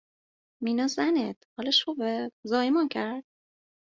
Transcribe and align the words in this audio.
مینا 0.63 0.85
زنت، 0.95 1.37
حالش 1.55 1.79
خوبه؟ 1.83 2.13
زایمان 2.49 2.87
کرد؟ 2.95 3.23